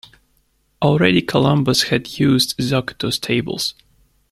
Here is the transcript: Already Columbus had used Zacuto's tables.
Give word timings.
Already 0.81 1.21
Columbus 1.21 1.83
had 1.89 2.17
used 2.17 2.57
Zacuto's 2.57 3.19
tables. 3.19 3.75